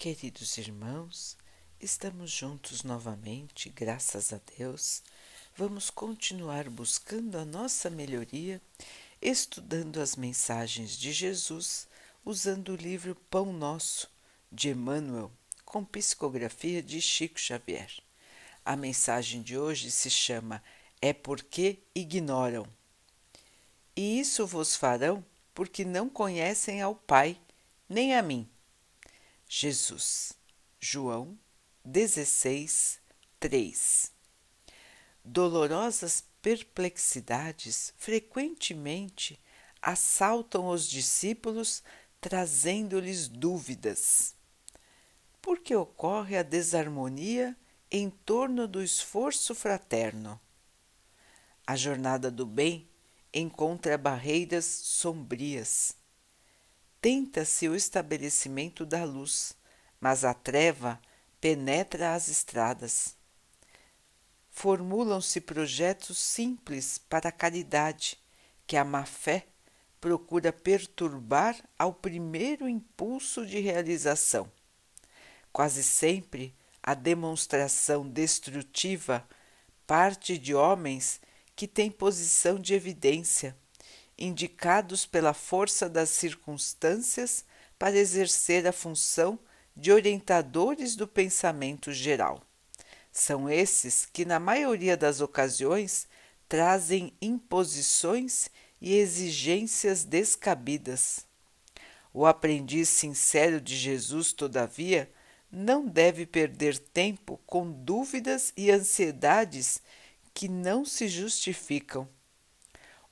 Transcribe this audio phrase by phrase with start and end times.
[0.00, 1.36] Queridos irmãos,
[1.78, 5.02] estamos juntos novamente, graças a Deus.
[5.54, 8.62] Vamos continuar buscando a nossa melhoria,
[9.20, 11.86] estudando as mensagens de Jesus,
[12.24, 14.10] usando o livro Pão Nosso,
[14.50, 15.30] de Emmanuel,
[15.66, 17.92] com psicografia de Chico Xavier.
[18.64, 20.64] A mensagem de hoje se chama
[21.02, 22.66] É porque ignoram.
[23.94, 25.22] E isso vos farão
[25.54, 27.38] porque não conhecem ao Pai,
[27.86, 28.48] nem a mim.
[29.52, 30.32] Jesus.
[30.78, 31.36] João
[31.84, 33.00] 16,
[33.40, 34.12] 3.
[35.24, 39.40] Dolorosas perplexidades frequentemente
[39.82, 41.82] assaltam os discípulos,
[42.20, 44.36] trazendo-lhes dúvidas.
[45.42, 47.56] Porque ocorre a desarmonia
[47.90, 50.40] em torno do esforço fraterno.
[51.66, 52.88] A jornada do bem
[53.34, 55.99] encontra barreiras sombrias
[57.00, 59.54] tenta-se o estabelecimento da luz,
[60.00, 61.00] mas a treva
[61.40, 63.16] penetra as estradas.
[64.50, 68.18] Formulam-se projetos simples para a caridade,
[68.66, 69.46] que a má-fé
[70.00, 74.50] procura perturbar ao primeiro impulso de realização.
[75.52, 79.26] Quase sempre a demonstração destrutiva
[79.86, 81.20] parte de homens
[81.56, 83.56] que têm posição de evidência
[84.20, 87.44] indicados pela força das circunstâncias
[87.78, 89.38] para exercer a função
[89.74, 92.42] de orientadores do pensamento geral.
[93.10, 96.06] São esses que, na maioria das ocasiões,
[96.46, 101.26] trazem imposições e exigências descabidas.
[102.12, 105.10] O aprendiz sincero de Jesus, todavia,
[105.50, 109.80] não deve perder tempo com dúvidas e ansiedades
[110.34, 112.08] que não se justificam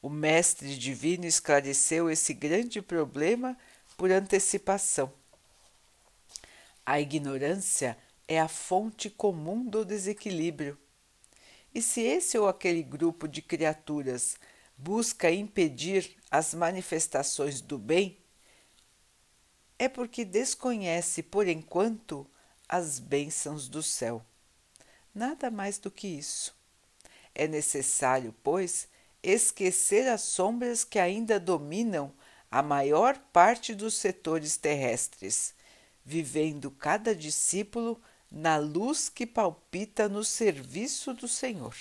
[0.01, 3.57] o Mestre Divino esclareceu esse grande problema
[3.97, 5.13] por antecipação.
[6.87, 10.79] A ignorância é a fonte comum do desequilíbrio.
[11.75, 14.37] E se esse ou aquele grupo de criaturas
[14.77, 18.17] busca impedir as manifestações do bem,
[19.79, 22.27] é porque desconhece, por enquanto,
[22.69, 24.25] as bênçãos do céu.
[25.15, 26.55] Nada mais do que isso.
[27.35, 28.89] É necessário, pois,
[29.23, 32.13] esquecer as sombras que ainda dominam
[32.51, 35.55] a maior parte dos setores terrestres,
[36.05, 41.75] vivendo cada discípulo na luz que palpita no serviço do Senhor.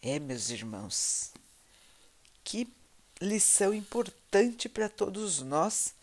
[0.00, 1.32] É, meus irmãos,
[2.42, 2.72] que
[3.20, 5.94] lição importante para todos nós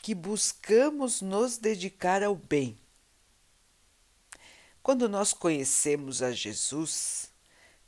[0.00, 2.78] que buscamos nos dedicar ao bem.
[4.82, 7.27] Quando nós conhecemos a Jesus,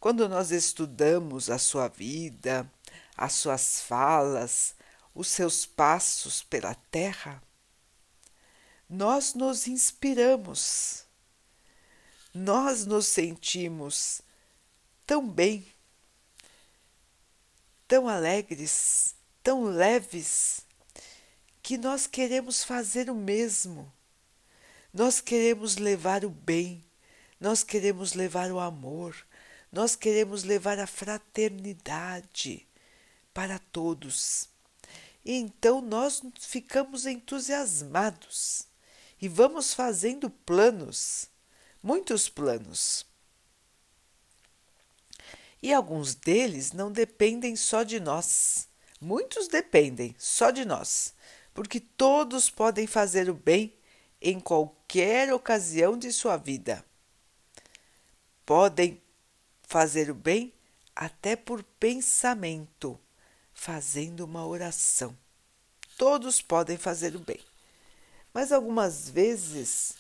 [0.00, 2.68] quando nós estudamos a sua vida,
[3.14, 4.74] as suas falas,
[5.14, 7.42] os seus passos pela terra,
[8.88, 11.04] nós nos inspiramos,
[12.32, 14.22] nós nos sentimos
[15.06, 15.66] tão bem,
[17.86, 20.62] tão alegres, tão leves,
[21.62, 23.92] que nós queremos fazer o mesmo.
[24.92, 26.84] Nós queremos levar o bem,
[27.38, 29.14] nós queremos levar o amor,
[29.72, 32.66] nós queremos levar a fraternidade
[33.32, 34.48] para todos.
[35.24, 38.66] E então nós ficamos entusiasmados
[39.20, 41.26] e vamos fazendo planos,
[41.82, 43.06] muitos planos.
[45.62, 48.66] E alguns deles não dependem só de nós.
[48.98, 51.14] Muitos dependem só de nós,
[51.54, 53.74] porque todos podem fazer o bem
[54.20, 56.84] em qualquer ocasião de sua vida.
[58.44, 59.00] Podem
[59.70, 60.52] fazer o bem
[60.96, 62.98] até por pensamento,
[63.54, 65.16] fazendo uma oração.
[65.96, 67.38] Todos podem fazer o bem,
[68.34, 69.94] mas algumas vezes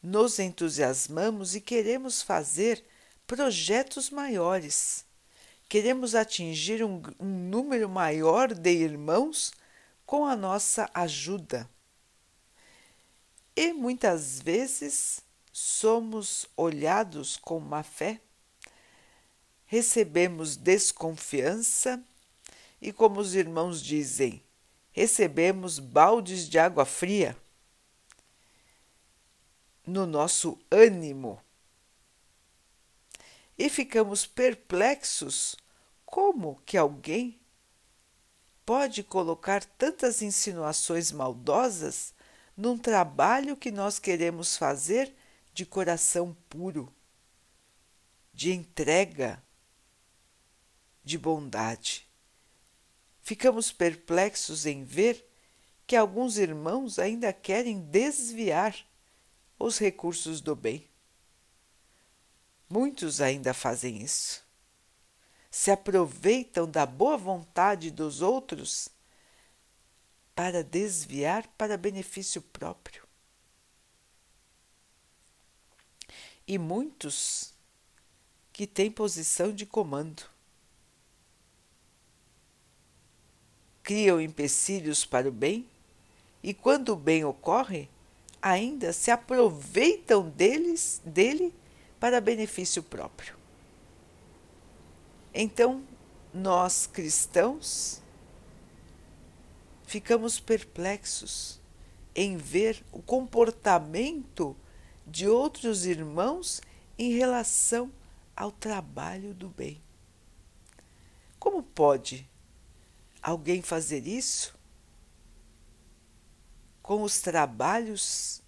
[0.00, 2.84] nos entusiasmamos e queremos fazer
[3.26, 5.04] projetos maiores.
[5.68, 9.52] Queremos atingir um, um número maior de irmãos
[10.06, 11.68] com a nossa ajuda.
[13.56, 15.20] E muitas vezes
[15.52, 18.20] somos olhados com má fé
[19.70, 22.02] recebemos desconfiança
[22.82, 24.42] e, como os irmãos dizem,
[24.90, 27.36] recebemos baldes de água fria
[29.86, 31.40] no nosso ânimo.
[33.56, 35.54] E ficamos perplexos
[36.04, 37.38] como que alguém
[38.66, 42.12] pode colocar tantas insinuações maldosas
[42.56, 45.14] num trabalho que nós queremos fazer
[45.54, 46.92] de coração puro,
[48.34, 49.40] de entrega
[51.04, 52.08] de bondade.
[53.22, 55.26] Ficamos perplexos em ver
[55.86, 58.76] que alguns irmãos ainda querem desviar
[59.58, 60.88] os recursos do bem.
[62.68, 64.44] Muitos ainda fazem isso.
[65.50, 68.88] Se aproveitam da boa vontade dos outros
[70.34, 73.06] para desviar para benefício próprio.
[76.46, 77.52] E muitos
[78.52, 80.22] que têm posição de comando
[83.82, 85.66] criam empecilhos para o bem
[86.42, 87.88] e quando o bem ocorre,
[88.40, 91.54] ainda se aproveitam deles, dele
[91.98, 93.36] para benefício próprio.
[95.34, 95.82] Então,
[96.32, 98.00] nós cristãos
[99.86, 101.60] ficamos perplexos
[102.14, 104.56] em ver o comportamento
[105.06, 106.60] de outros irmãos
[106.98, 107.90] em relação
[108.36, 109.80] ao trabalho do bem.
[111.38, 112.28] Como pode
[113.22, 114.58] alguém fazer isso
[116.82, 118.42] com os trabalhos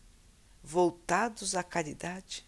[0.63, 2.47] voltados à caridade?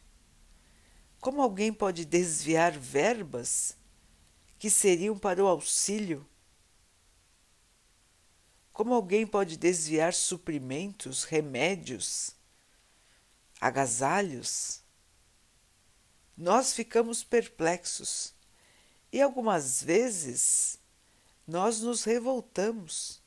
[1.20, 3.76] Como alguém pode desviar verbas
[4.58, 6.26] que seriam para o auxílio?
[8.72, 12.34] Como alguém pode desviar suprimentos, remédios,
[13.60, 14.82] agasalhos?
[16.36, 18.34] Nós ficamos perplexos
[19.12, 20.78] e algumas vezes
[21.46, 23.22] nós nos revoltamos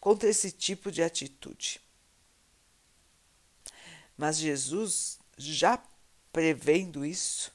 [0.00, 1.80] contra esse tipo de atitude.
[4.16, 5.82] Mas Jesus, já
[6.32, 7.52] prevendo isso,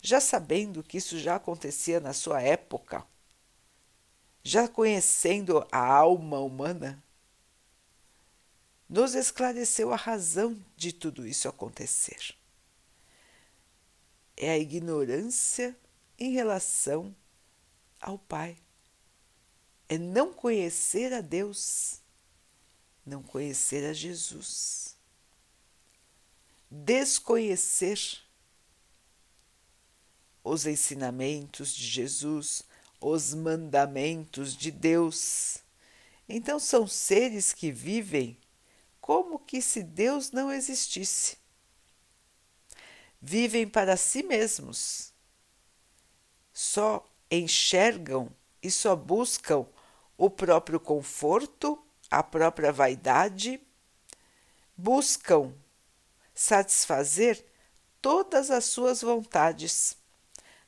[0.00, 3.06] já sabendo que isso já acontecia na sua época,
[4.42, 7.02] já conhecendo a alma humana,
[8.88, 12.34] nos esclareceu a razão de tudo isso acontecer.
[14.36, 15.76] É a ignorância
[16.18, 17.14] em relação
[18.00, 18.56] ao Pai
[19.92, 22.00] é não conhecer a Deus,
[23.04, 24.96] não conhecer a Jesus,
[26.70, 28.00] desconhecer
[30.42, 32.62] os ensinamentos de Jesus,
[32.98, 35.58] os mandamentos de Deus.
[36.26, 38.38] Então são seres que vivem
[38.98, 41.36] como que se Deus não existisse.
[43.20, 45.12] Vivem para si mesmos,
[46.50, 49.66] só enxergam e só buscam
[50.24, 53.60] o próprio conforto, a própria vaidade,
[54.76, 55.52] buscam
[56.32, 57.44] satisfazer
[58.00, 59.96] todas as suas vontades,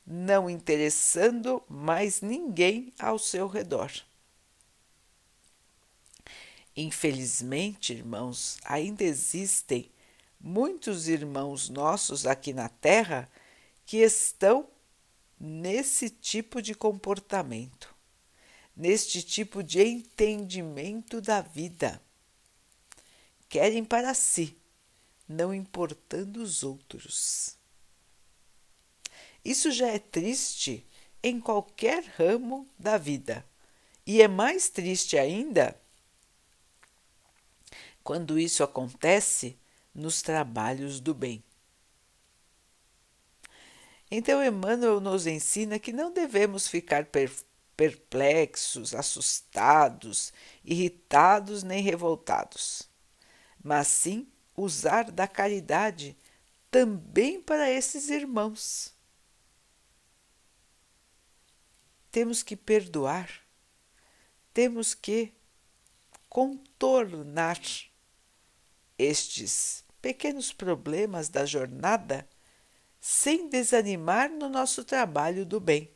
[0.05, 3.89] não interessando mais ninguém ao seu redor.
[6.75, 9.89] Infelizmente, irmãos, ainda existem
[10.37, 13.31] muitos irmãos nossos aqui na Terra
[13.85, 14.67] que estão
[15.39, 17.94] nesse tipo de comportamento
[18.75, 22.01] neste tipo de entendimento da vida.
[23.47, 24.57] Querem para si,
[25.27, 27.55] não importando os outros.
[29.43, 30.85] Isso já é triste
[31.23, 33.45] em qualquer ramo da vida.
[34.05, 35.79] E é mais triste ainda
[38.03, 39.57] quando isso acontece
[39.93, 41.43] nos trabalhos do bem.
[44.11, 47.05] Então, Emmanuel nos ensina que não devemos ficar
[47.75, 50.31] perplexos, assustados,
[50.63, 52.89] irritados nem revoltados,
[53.63, 56.17] mas sim usar da caridade
[56.71, 58.93] também para esses irmãos.
[62.11, 63.29] Temos que perdoar,
[64.53, 65.33] temos que
[66.29, 67.59] contornar
[68.97, 72.27] estes pequenos problemas da jornada
[72.99, 75.94] sem desanimar no nosso trabalho do bem.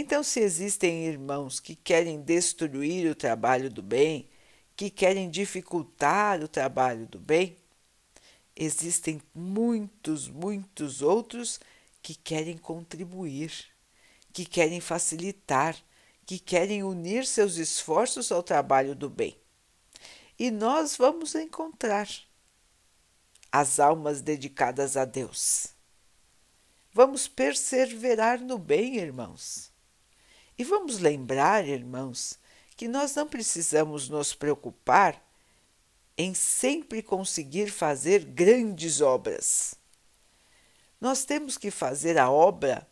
[0.00, 4.30] Então, se existem irmãos que querem destruir o trabalho do bem,
[4.76, 7.56] que querem dificultar o trabalho do bem,
[8.54, 11.58] existem muitos, muitos outros
[12.00, 13.52] que querem contribuir,
[14.32, 15.76] que querem facilitar,
[16.24, 19.36] que querem unir seus esforços ao trabalho do bem.
[20.38, 22.08] E nós vamos encontrar
[23.50, 25.70] as almas dedicadas a Deus.
[26.92, 29.67] Vamos perseverar no bem, irmãos.
[30.58, 32.36] E vamos lembrar, irmãos,
[32.76, 35.24] que nós não precisamos nos preocupar
[36.16, 39.76] em sempre conseguir fazer grandes obras.
[41.00, 42.88] Nós temos que fazer a obra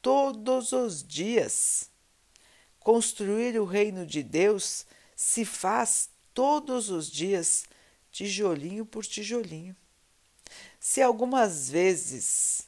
[0.00, 1.90] todos os dias.
[2.80, 7.64] Construir o reino de Deus se faz todos os dias,
[8.10, 9.76] tijolinho por tijolinho.
[10.80, 12.66] Se algumas vezes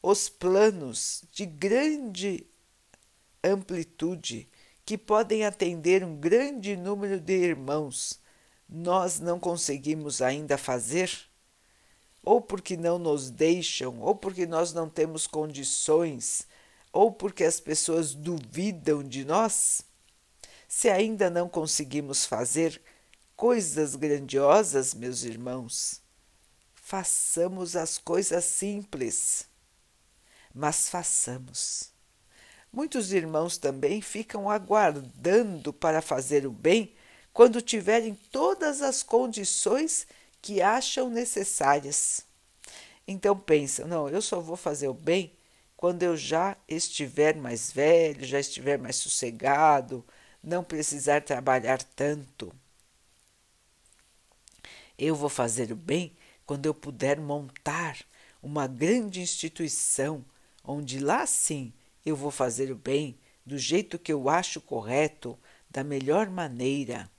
[0.00, 2.46] os planos de grande
[3.44, 4.48] amplitude
[4.84, 8.20] que podem atender um grande número de irmãos,
[8.68, 11.10] nós não conseguimos ainda fazer?
[12.22, 16.46] Ou porque não nos deixam, ou porque nós não temos condições,
[16.92, 19.82] ou porque as pessoas duvidam de nós?
[20.66, 22.80] Se ainda não conseguimos fazer
[23.36, 26.00] coisas grandiosas, meus irmãos,
[26.74, 29.46] façamos as coisas simples,
[30.54, 31.93] mas façamos.
[32.74, 36.92] Muitos irmãos também ficam aguardando para fazer o bem
[37.32, 40.08] quando tiverem todas as condições
[40.42, 42.26] que acham necessárias.
[43.06, 45.32] Então pensam: não, eu só vou fazer o bem
[45.76, 50.04] quando eu já estiver mais velho, já estiver mais sossegado,
[50.42, 52.52] não precisar trabalhar tanto.
[54.98, 56.12] Eu vou fazer o bem
[56.44, 57.96] quando eu puder montar
[58.42, 60.24] uma grande instituição,
[60.64, 61.72] onde lá sim
[62.04, 67.10] eu vou fazer o bem do jeito que eu acho correto, da melhor maneira.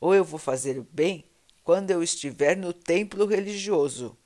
[0.00, 1.24] Ou eu vou fazer o bem
[1.62, 4.16] quando eu estiver no templo religioso.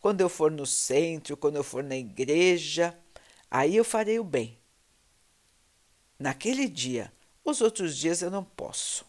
[0.00, 2.98] Quando eu for no centro, quando eu for na igreja,
[3.50, 4.58] aí eu farei o bem.
[6.18, 7.12] Naquele dia,
[7.44, 9.04] os outros dias eu não posso.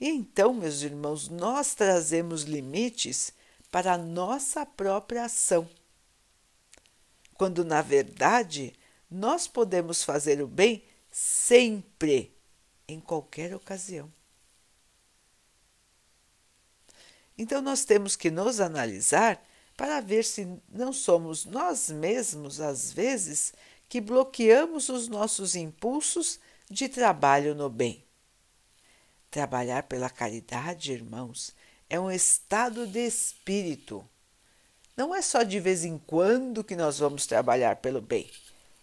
[0.00, 3.32] E então, meus irmãos, nós trazemos limites
[3.70, 5.68] para a nossa própria ação
[7.34, 8.72] quando na verdade
[9.10, 12.34] nós podemos fazer o bem sempre,
[12.88, 14.12] em qualquer ocasião.
[17.36, 19.44] Então nós temos que nos analisar
[19.76, 23.52] para ver se não somos nós mesmos, às vezes,
[23.88, 26.38] que bloqueamos os nossos impulsos
[26.70, 28.04] de trabalho no bem.
[29.30, 31.54] Trabalhar pela caridade, irmãos,
[31.90, 34.08] é um estado de espírito
[34.96, 38.30] não é só de vez em quando que nós vamos trabalhar pelo bem.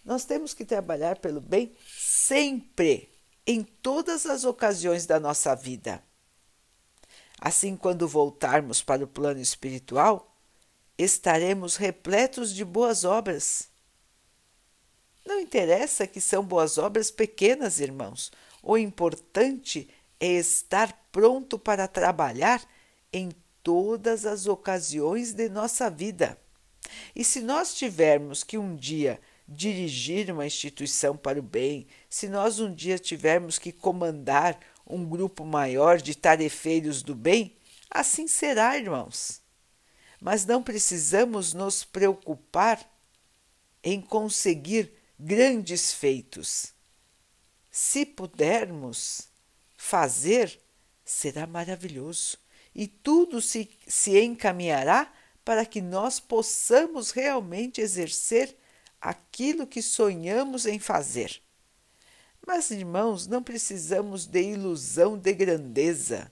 [0.04, 3.08] Nós temos que trabalhar pelo bem sempre,
[3.46, 6.02] em todas as ocasiões da nossa vida.
[7.40, 10.36] Assim, quando voltarmos para o plano espiritual,
[10.96, 13.68] estaremos repletos de boas obras.
[15.24, 18.30] Não interessa que são boas obras pequenas, irmãos.
[18.62, 19.88] O importante
[20.20, 22.62] é estar pronto para trabalhar
[23.12, 23.30] em
[23.62, 26.38] todas as ocasiões de nossa vida.
[27.14, 32.58] E se nós tivermos que um dia dirigir uma instituição para o bem, se nós
[32.58, 37.56] um dia tivermos que comandar um grupo maior de tarefeiros do bem,
[37.90, 39.40] assim será, irmãos.
[40.20, 42.80] Mas não precisamos nos preocupar
[43.82, 46.72] em conseguir grandes feitos.
[47.70, 49.28] Se pudermos
[49.76, 50.60] fazer,
[51.04, 52.41] será maravilhoso
[52.74, 55.12] e tudo se, se encaminhará
[55.44, 58.56] para que nós possamos realmente exercer
[59.00, 61.42] aquilo que sonhamos em fazer.
[62.46, 66.30] Mas, irmãos, não precisamos de ilusão de grandeza.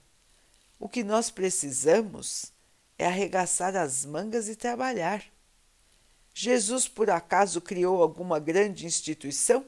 [0.79, 2.51] O que nós precisamos
[2.97, 5.23] é arregaçar as mangas e trabalhar.
[6.33, 9.65] Jesus, por acaso, criou alguma grande instituição?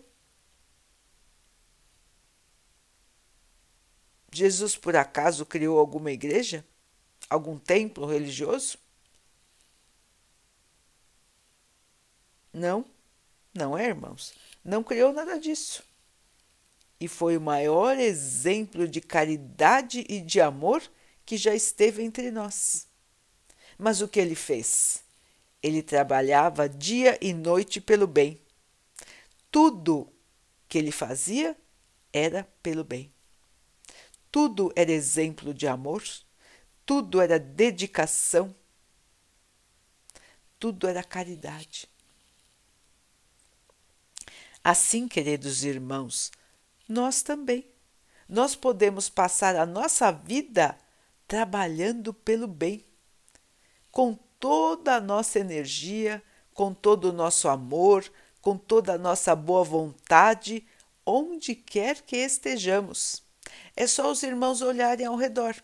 [4.34, 6.66] Jesus por acaso criou alguma igreja?
[7.30, 8.78] Algum templo religioso?
[12.52, 12.86] Não,
[13.54, 14.34] não é, irmãos.
[14.64, 15.84] Não criou nada disso.
[17.00, 20.82] E foi o maior exemplo de caridade e de amor
[21.26, 22.88] que já esteve entre nós.
[23.78, 25.04] Mas o que ele fez?
[25.62, 28.42] Ele trabalhava dia e noite pelo bem.
[29.52, 30.12] Tudo
[30.68, 31.56] que ele fazia
[32.12, 33.13] era pelo bem.
[34.34, 36.04] Tudo era exemplo de amor,
[36.88, 38.56] tudo era dedicação,
[40.60, 41.88] tudo era caridade.
[44.64, 46.32] Assim, queridos irmãos,
[46.90, 47.64] nós também.
[48.28, 50.80] Nós podemos passar a nossa vida
[51.28, 52.84] trabalhando pelo bem,
[53.92, 56.24] com toda a nossa energia,
[56.56, 58.12] com todo o nosso amor,
[58.42, 60.66] com toda a nossa boa vontade,
[61.06, 63.23] onde quer que estejamos.
[63.76, 65.56] É só os irmãos olharem ao redor.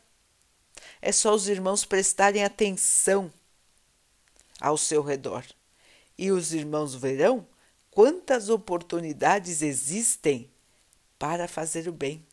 [1.02, 3.32] É só os irmãos prestarem atenção
[4.60, 5.46] ao seu redor.
[6.18, 7.48] E os irmãos verão
[7.92, 10.50] quantas oportunidades existem
[11.18, 12.26] para fazer o bem.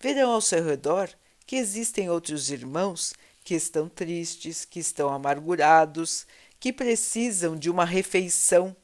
[0.00, 1.10] Verão ao seu redor
[1.46, 6.26] que existem outros irmãos que estão tristes, que estão amargurados,
[6.60, 8.76] que precisam de uma refeição,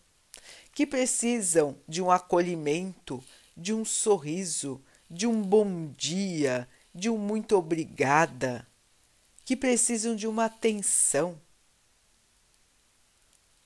[0.72, 3.22] que precisam de um acolhimento,
[3.56, 8.66] de um sorriso, de um bom dia, de um muito obrigada,
[9.44, 11.38] que precisam de uma atenção,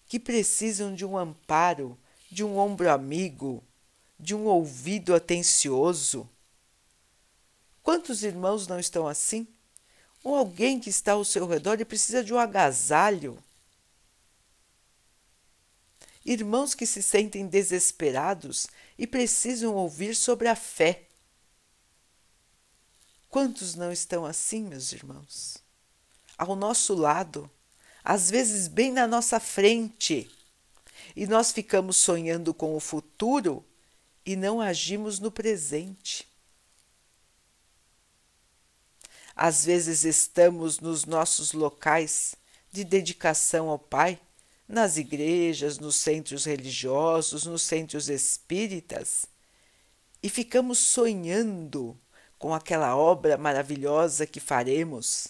[0.07, 1.99] que precisam de um amparo,
[2.31, 3.63] de um ombro amigo,
[4.19, 6.29] de um ouvido atencioso.
[7.83, 9.47] Quantos irmãos não estão assim?
[10.23, 13.43] Ou alguém que está ao seu redor e precisa de um agasalho?
[16.25, 18.67] Irmãos que se sentem desesperados
[18.99, 21.08] e precisam ouvir sobre a fé.
[23.29, 25.59] Quantos não estão assim, meus irmãos?
[26.37, 27.51] Ao nosso lado,
[28.03, 30.31] às vezes bem na nossa frente,
[31.15, 33.65] e nós ficamos sonhando com o futuro
[34.25, 36.27] e não agimos no presente.
[39.35, 42.35] Às vezes estamos nos nossos locais
[42.73, 44.19] de dedicação ao Pai,
[44.67, 49.27] nas igrejas, nos centros religiosos, nos centros espíritas,
[50.23, 51.99] e ficamos sonhando
[52.39, 55.29] com aquela obra maravilhosa que faremos.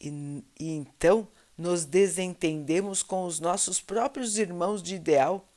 [0.00, 5.48] E, e então nos desentendemos com os nossos próprios irmãos de ideal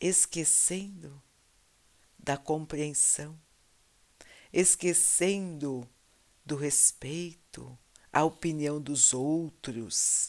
[0.00, 1.22] esquecendo
[2.18, 3.38] da compreensão,
[4.52, 5.88] esquecendo
[6.44, 7.78] do respeito
[8.12, 10.28] à opinião dos outros,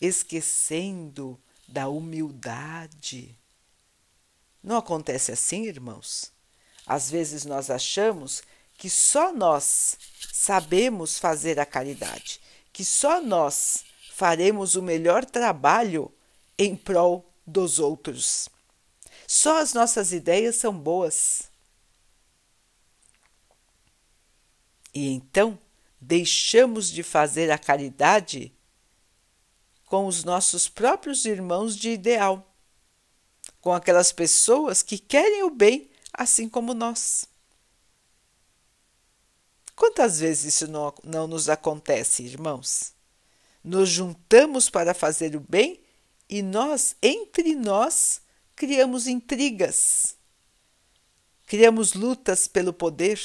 [0.00, 3.38] esquecendo da humildade.
[4.62, 6.32] Não acontece assim, irmãos?
[6.86, 8.42] Às vezes nós achamos
[8.76, 9.96] que só nós
[10.32, 12.40] sabemos fazer a caridade,
[12.72, 13.84] que só nós
[14.14, 16.12] faremos o melhor trabalho
[16.58, 18.48] em prol dos outros.
[19.26, 21.50] Só as nossas ideias são boas.
[24.92, 25.58] E então
[26.00, 28.52] deixamos de fazer a caridade
[29.86, 32.54] com os nossos próprios irmãos de ideal,
[33.60, 35.89] com aquelas pessoas que querem o bem
[36.20, 37.24] assim como nós.
[39.74, 42.92] Quantas vezes isso não, não nos acontece, irmãos?
[43.64, 45.80] Nos juntamos para fazer o bem
[46.28, 48.20] e nós, entre nós,
[48.54, 50.14] criamos intrigas,
[51.46, 53.18] criamos lutas pelo poder.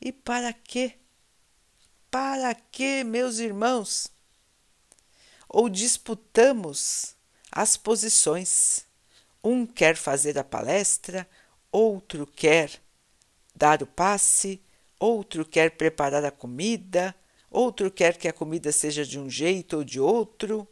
[0.00, 0.94] E para quê?
[2.08, 4.06] Para quê, meus irmãos?
[5.48, 7.16] Ou disputamos
[7.50, 8.88] as posições.
[9.42, 11.28] Um quer fazer a palestra,
[11.72, 12.80] outro quer
[13.54, 14.62] dar o passe,
[14.98, 17.14] outro quer preparar a comida,
[17.50, 20.68] outro quer que a comida seja de um jeito ou de outro.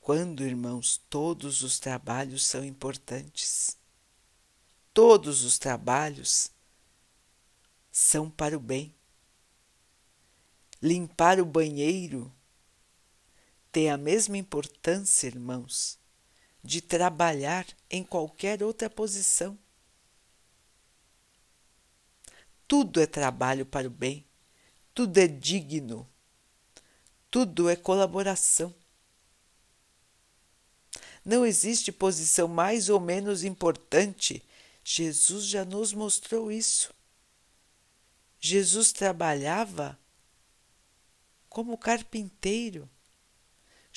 [0.00, 3.76] Quando, irmãos, todos os trabalhos são importantes.
[4.94, 6.50] Todos os trabalhos
[7.92, 8.94] são para o bem.
[10.80, 12.32] Limpar o banheiro
[13.70, 15.98] tem a mesma importância, irmãos,
[16.62, 19.58] de trabalhar em qualquer outra posição.
[22.66, 24.24] Tudo é trabalho para o bem,
[24.94, 26.08] tudo é digno,
[27.30, 28.74] tudo é colaboração.
[31.24, 34.42] Não existe posição mais ou menos importante.
[34.82, 36.92] Jesus já nos mostrou isso.
[38.40, 39.98] Jesus trabalhava
[41.48, 42.88] como carpinteiro,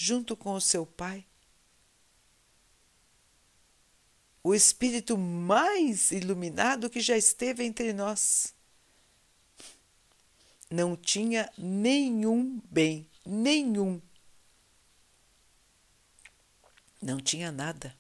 [0.02, 1.24] junto com o seu pai.
[4.44, 8.56] O espírito mais iluminado que já esteve entre nós.
[10.72, 14.02] Não tinha nenhum bem, nenhum
[17.00, 17.96] não tinha nada.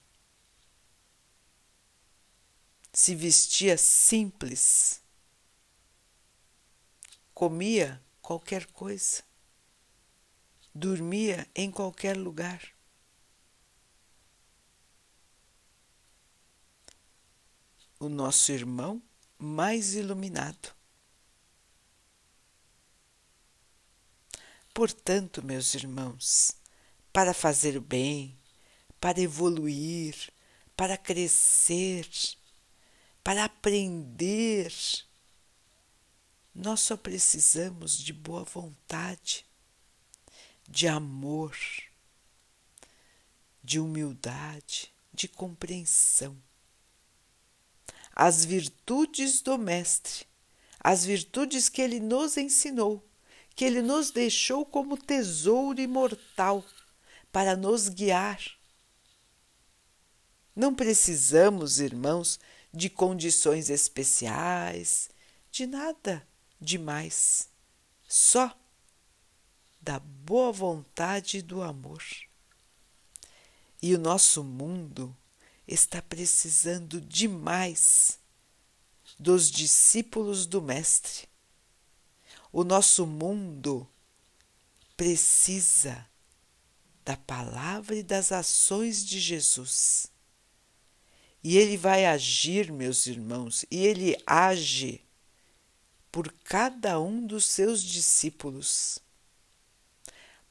[2.91, 5.01] Se vestia simples.
[7.31, 9.23] Comia qualquer coisa.
[10.73, 12.61] Dormia em qualquer lugar.
[17.99, 19.01] O nosso irmão
[19.37, 20.73] mais iluminado.
[24.73, 26.53] Portanto, meus irmãos,
[27.11, 28.37] para fazer o bem,
[28.99, 30.31] para evoluir,
[30.77, 32.07] para crescer,
[33.23, 34.73] para aprender.
[36.55, 39.45] Nós só precisamos de boa vontade,
[40.71, 41.55] de amor,
[43.63, 46.35] de humildade, de compreensão.
[48.15, 50.25] As virtudes do Mestre,
[50.79, 53.05] as virtudes que ele nos ensinou,
[53.55, 56.65] que ele nos deixou como tesouro imortal
[57.31, 58.39] para nos guiar
[60.55, 62.39] não precisamos, irmãos,
[62.73, 65.09] de condições especiais,
[65.49, 66.27] de nada
[66.59, 67.49] demais,
[68.07, 68.55] só
[69.81, 72.03] da boa vontade e do amor.
[73.81, 75.15] E o nosso mundo
[75.67, 78.19] está precisando demais
[79.17, 81.27] dos discípulos do Mestre.
[82.51, 83.87] O nosso mundo
[84.95, 86.05] precisa
[87.03, 90.07] da palavra e das ações de Jesus.
[91.43, 95.03] E ele vai agir, meus irmãos, e ele age
[96.11, 98.99] por cada um dos seus discípulos.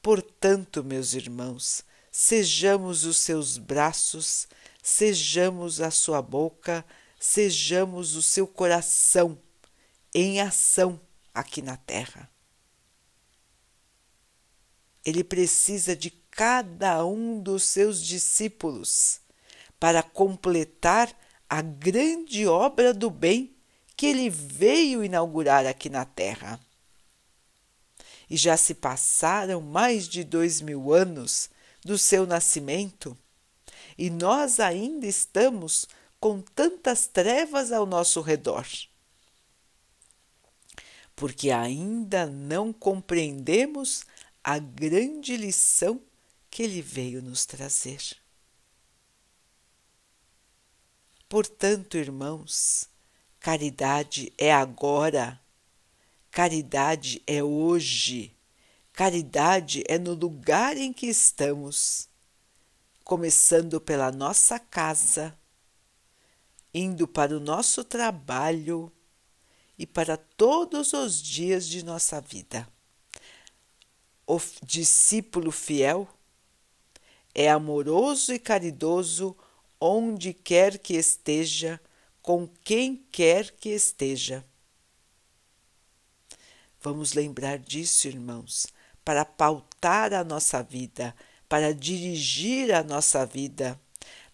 [0.01, 4.47] Portanto, meus irmãos, sejamos os seus braços,
[4.81, 6.83] sejamos a sua boca,
[7.19, 9.37] sejamos o seu coração
[10.13, 10.99] em ação
[11.33, 12.29] aqui na terra.
[15.05, 19.19] Ele precisa de cada um dos seus discípulos
[19.79, 21.15] para completar
[21.49, 23.55] a grande obra do bem
[23.97, 26.59] que ele veio inaugurar aqui na Terra.
[28.31, 31.49] E já se passaram mais de dois mil anos
[31.83, 33.17] do seu nascimento
[33.97, 35.85] e nós ainda estamos
[36.17, 38.65] com tantas trevas ao nosso redor.
[41.13, 44.05] Porque ainda não compreendemos
[44.41, 46.01] a grande lição
[46.49, 48.01] que ele veio nos trazer.
[51.27, 52.89] Portanto, irmãos,
[53.41, 55.37] caridade é agora,
[56.31, 58.33] caridade é hoje,
[58.93, 62.07] caridade é no lugar em que estamos,
[63.03, 65.37] começando pela nossa casa,
[66.73, 68.89] indo para o nosso trabalho
[69.77, 72.65] e para todos os dias de nossa vida.
[74.25, 76.07] O discípulo fiel
[77.35, 79.35] é amoroso e caridoso
[79.81, 81.77] onde quer que esteja,
[82.21, 84.45] com quem quer que esteja.
[86.81, 88.67] Vamos lembrar disso, irmãos,
[89.05, 91.15] para pautar a nossa vida,
[91.47, 93.79] para dirigir a nossa vida,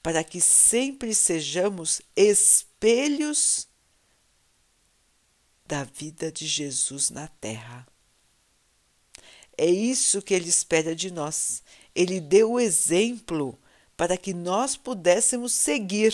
[0.01, 3.67] para que sempre sejamos espelhos
[5.65, 7.85] da vida de Jesus na terra.
[9.57, 11.61] É isso que ele espera de nós.
[11.93, 13.59] Ele deu o exemplo
[13.97, 16.13] para que nós pudéssemos seguir.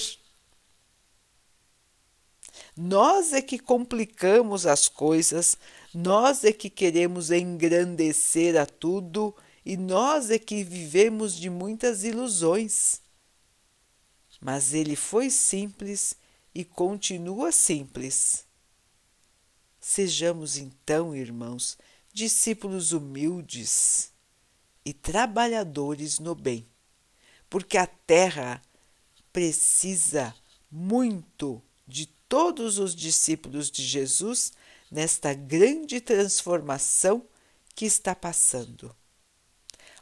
[2.76, 5.58] Nós é que complicamos as coisas,
[5.94, 13.02] nós é que queremos engrandecer a tudo e nós é que vivemos de muitas ilusões.
[14.42, 16.16] Mas ele foi simples
[16.54, 18.46] e continua simples.
[19.80, 21.78] Sejamos então, irmãos,
[22.12, 24.12] discípulos humildes
[24.86, 26.68] e trabalhadores no bem,
[27.50, 28.62] porque a terra
[29.32, 30.36] precisa
[30.72, 34.52] muito de todos os discípulos de Jesus
[34.94, 37.28] nesta grande transformação
[37.74, 38.96] que está passando.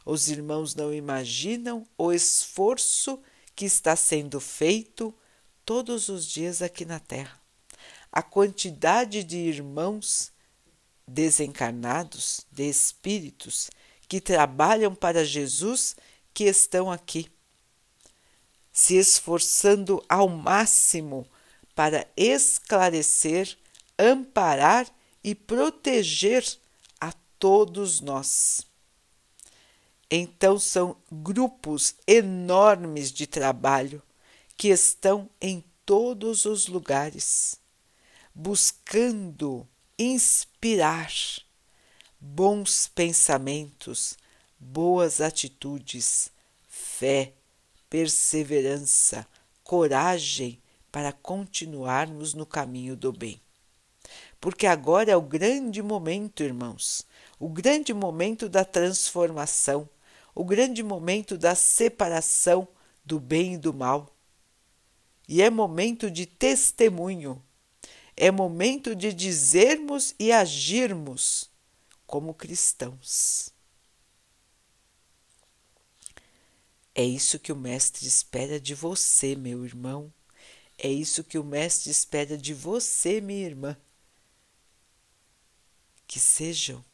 [0.04, 3.18] Os irmãos não imaginam o esforço
[3.56, 5.14] que está sendo feito
[5.64, 7.40] todos os dias aqui na Terra.
[8.12, 10.30] A quantidade de irmãos
[11.08, 13.70] desencarnados, de espíritos
[14.06, 15.96] que trabalham para Jesus
[16.34, 17.32] que estão aqui,
[18.70, 21.26] se esforçando ao máximo
[21.74, 23.56] para esclarecer,
[23.98, 24.86] amparar
[25.22, 26.44] e proteger
[27.00, 28.66] a todos nós.
[30.10, 34.02] Então, são grupos enormes de trabalho
[34.56, 37.56] que estão em todos os lugares,
[38.34, 39.66] buscando
[39.98, 41.12] inspirar
[42.20, 44.16] bons pensamentos,
[44.58, 46.30] boas atitudes,
[46.68, 47.32] fé,
[47.90, 49.26] perseverança,
[49.64, 53.41] coragem para continuarmos no caminho do bem.
[54.42, 57.06] Porque agora é o grande momento, irmãos,
[57.38, 59.88] o grande momento da transformação,
[60.34, 62.68] o grande momento da separação
[63.02, 64.14] do bem e do mal.
[65.26, 67.42] E é momento de testemunho
[68.16, 71.50] é momento de dizermos e agirmos
[72.06, 73.50] como cristãos.
[76.94, 80.12] É isso que o Mestre espera de você, meu irmão.
[80.76, 83.76] É isso que o Mestre espera de você, minha irmã.
[86.12, 86.84] Que sejam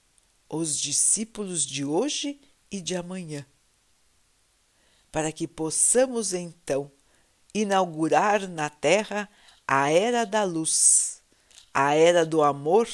[0.48, 3.44] os discípulos de hoje e de amanhã,
[5.10, 6.88] para que possamos então
[7.52, 9.28] inaugurar na terra
[9.66, 11.20] a era da luz,
[11.74, 12.88] a era do amor,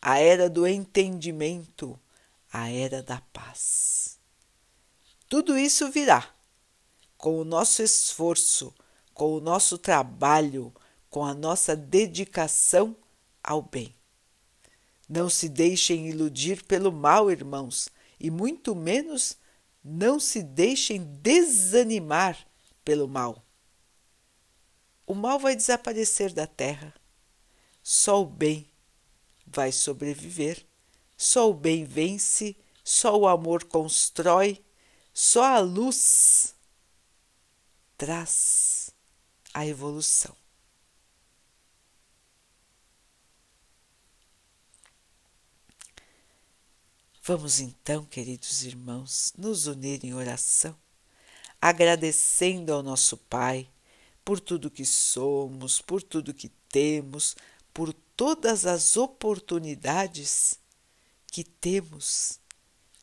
[0.00, 2.00] a era do entendimento,
[2.50, 4.18] a era da paz.
[5.28, 6.34] Tudo isso virá
[7.18, 8.74] com o nosso esforço,
[9.12, 10.72] com o nosso trabalho,
[11.10, 12.96] com a nossa dedicação
[13.44, 13.97] ao bem.
[15.08, 17.88] Não se deixem iludir pelo mal, irmãos,
[18.20, 19.38] e muito menos
[19.82, 22.36] não se deixem desanimar
[22.84, 23.44] pelo mal
[25.08, 26.94] o mal vai desaparecer da terra.
[27.82, 28.70] Só o bem
[29.46, 30.66] vai sobreviver,
[31.16, 34.62] só o bem vence, só o amor constrói,
[35.14, 36.54] só a luz
[37.96, 38.90] traz
[39.54, 40.36] a evolução.
[47.28, 50.74] Vamos então, queridos irmãos, nos unir em oração,
[51.60, 53.68] agradecendo ao nosso Pai
[54.24, 57.36] por tudo que somos, por tudo que temos,
[57.74, 60.58] por todas as oportunidades
[61.30, 62.40] que temos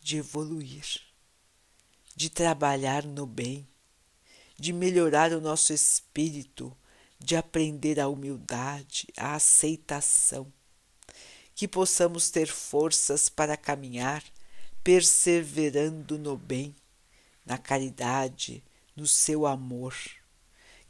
[0.01, 1.03] de evoluir,
[2.15, 3.67] de trabalhar no bem,
[4.57, 6.75] de melhorar o nosso espírito,
[7.19, 10.51] de aprender a humildade, a aceitação
[11.55, 14.21] que possamos ter forças para caminhar,
[14.83, 16.75] perseverando no bem,
[17.45, 18.61] na caridade,
[18.93, 19.95] no seu amor.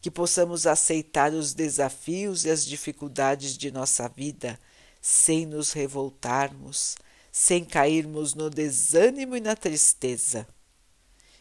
[0.02, 4.60] Que possamos aceitar os desafios e as dificuldades de nossa vida
[5.00, 6.98] sem nos revoltarmos,
[7.32, 10.48] sem cairmos no desânimo e na tristeza.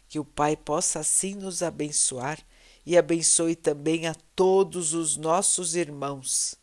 [0.06, 2.38] Que o Pai possa assim nos abençoar
[2.84, 6.62] e abençoe também a todos os nossos irmãos